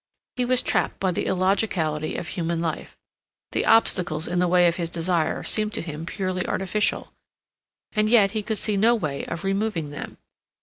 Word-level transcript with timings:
He 0.35 0.45
was 0.45 0.63
trapped 0.63 0.99
by 0.99 1.11
the 1.11 1.27
illogicality 1.27 2.15
of 2.15 2.29
human 2.29 2.59
life. 2.59 2.97
The 3.51 3.67
obstacles 3.67 4.27
in 4.27 4.39
the 4.39 4.47
way 4.47 4.65
of 4.67 4.77
his 4.77 4.89
desire 4.89 5.43
seemed 5.43 5.75
to 5.75 5.81
him 5.83 6.07
purely 6.07 6.43
artificial, 6.47 7.13
and 7.93 8.09
yet 8.09 8.31
he 8.31 8.41
could 8.41 8.57
see 8.57 8.77
no 8.77 8.95
way 8.95 9.25
of 9.25 9.43
removing 9.43 9.91
them. 9.91 10.17